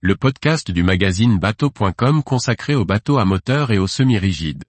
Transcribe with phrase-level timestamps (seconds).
[0.00, 4.62] le podcast du magazine bateau.com consacré aux bateaux à moteur et aux semi-rigides.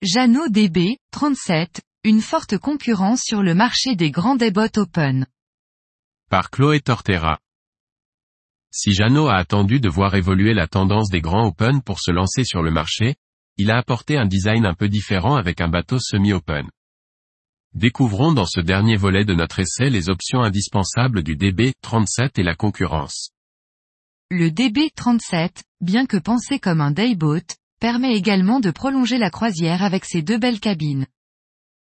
[0.00, 5.26] Jeannot DB, 37, une forte concurrence sur le marché des grands débots open.
[6.30, 7.38] Par Chloé Tortera.
[8.70, 12.44] Si Jeannot a attendu de voir évoluer la tendance des grands open pour se lancer
[12.44, 13.16] sur le marché,
[13.56, 16.68] il a apporté un design un peu différent avec un bateau semi-open.
[17.74, 22.54] Découvrons dans ce dernier volet de notre essai les options indispensables du DB37 et la
[22.54, 23.30] concurrence.
[24.30, 30.04] Le DB37, bien que pensé comme un dayboat, permet également de prolonger la croisière avec
[30.04, 31.06] ses deux belles cabines.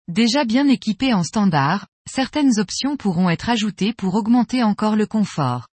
[0.07, 5.67] Déjà bien équipé en standard, certaines options pourront être ajoutées pour augmenter encore le confort.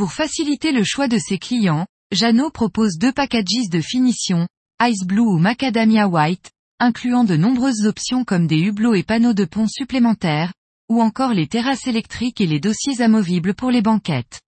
[0.00, 4.48] Pour faciliter le choix de ses clients, Jeannot propose deux packages de finition,
[4.82, 9.44] Ice Blue ou Macadamia White, incluant de nombreuses options comme des hublots et panneaux de
[9.44, 10.54] pont supplémentaires,
[10.88, 14.40] ou encore les terrasses électriques et les dossiers amovibles pour les banquettes.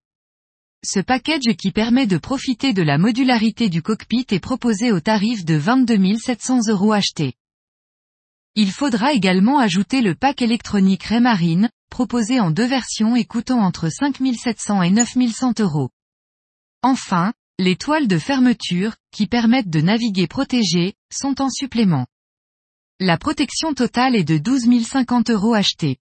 [0.86, 5.44] Ce package qui permet de profiter de la modularité du cockpit est proposé au tarif
[5.44, 7.34] de 22 700 euros achetés.
[8.55, 13.90] Il faudra également ajouter le pack électronique Raymarine, proposé en deux versions et coûtant entre
[13.90, 15.90] 5700 et 9100 euros.
[16.82, 22.06] Enfin, les toiles de fermeture, qui permettent de naviguer protégées, sont en supplément.
[22.98, 25.98] La protection totale est de 12 050 euros achetés.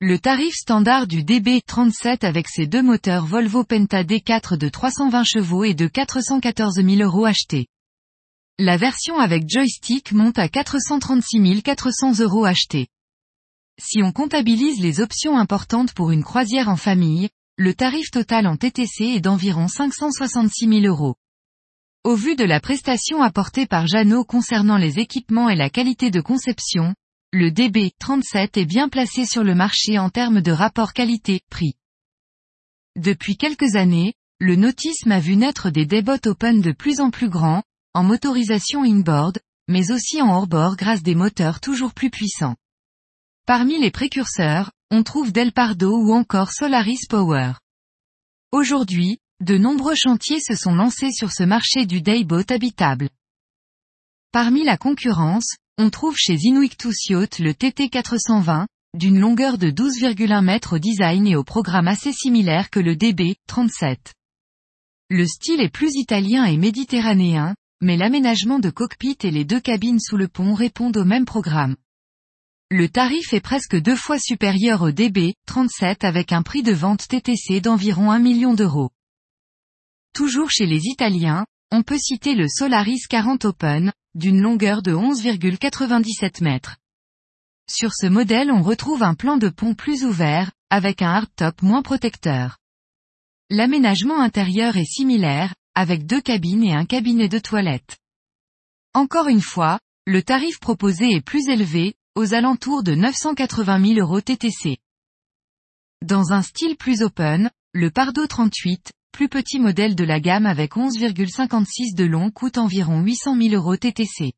[0.00, 5.62] Le tarif standard du DB37 avec ses deux moteurs Volvo Penta D4 de 320 chevaux
[5.62, 7.68] est de 414 000 euros achetés.
[8.58, 12.88] La version avec joystick monte à 436 400 euros achetés.
[13.80, 18.56] Si on comptabilise les options importantes pour une croisière en famille, le tarif total en
[18.56, 21.16] TTC est d'environ 566 000 euros.
[22.04, 26.20] Au vu de la prestation apportée par Jeannot concernant les équipements et la qualité de
[26.20, 26.94] conception,
[27.32, 31.74] le DB37 est bien placé sur le marché en termes de rapport qualité-prix.
[32.94, 37.28] Depuis quelques années, le nautisme a vu naître des débots open de plus en plus
[37.28, 42.54] grands, en motorisation inboard, mais aussi en hors-bord grâce des moteurs toujours plus puissants.
[43.46, 47.52] Parmi les précurseurs, on trouve Del Pardo ou encore Solaris Power.
[48.52, 53.10] Aujourd'hui, de nombreux chantiers se sont lancés sur ce marché du dayboat habitable.
[54.32, 60.76] Parmi la concurrence, on trouve chez Inuictus Yacht le TT420, d'une longueur de 12,1 mètres
[60.76, 64.14] au design et au programme assez similaire que le DB, 37.
[65.10, 70.00] Le style est plus italien et méditerranéen, mais l'aménagement de cockpit et les deux cabines
[70.00, 71.76] sous le pont répondent au même programme.
[72.76, 77.06] Le tarif est presque deux fois supérieur au DB, 37 avec un prix de vente
[77.06, 78.90] TTC d'environ 1 million d'euros.
[80.12, 86.42] Toujours chez les Italiens, on peut citer le Solaris 40 Open, d'une longueur de 11,97
[86.42, 86.78] mètres.
[87.70, 91.82] Sur ce modèle on retrouve un plan de pont plus ouvert, avec un hardtop moins
[91.82, 92.58] protecteur.
[93.50, 97.98] L'aménagement intérieur est similaire, avec deux cabines et un cabinet de toilette.
[98.94, 104.20] Encore une fois, le tarif proposé est plus élevé, aux alentours de 980 000 euros
[104.20, 104.78] TTC.
[106.00, 110.76] Dans un style plus open, le Pardo 38, plus petit modèle de la gamme avec
[110.76, 114.32] 11,56 de long coûte environ 800 000 euros TTC.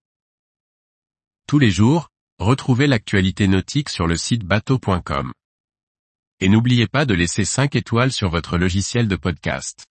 [1.46, 5.32] Tous les jours, retrouvez l'actualité nautique sur le site bateau.com.
[6.40, 9.86] Et n'oubliez pas de laisser 5 étoiles sur votre logiciel de podcast.